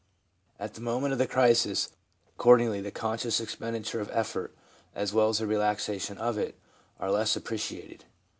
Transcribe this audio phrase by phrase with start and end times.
[0.59, 1.89] At the moment of the crisis,
[2.29, 4.55] accordingly, the conscious expen diture of effort,
[4.95, 6.57] as well as the relaxation of it,
[6.99, 8.05] are less appreciated.